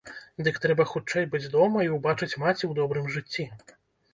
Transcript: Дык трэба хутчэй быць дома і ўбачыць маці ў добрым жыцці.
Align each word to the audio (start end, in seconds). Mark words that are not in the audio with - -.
Дык 0.45 0.55
трэба 0.63 0.85
хутчэй 0.93 1.27
быць 1.35 1.51
дома 1.57 1.85
і 1.89 1.91
ўбачыць 1.99 2.39
маці 2.45 2.63
ў 2.67 2.73
добрым 2.81 3.13
жыцці. 3.19 3.49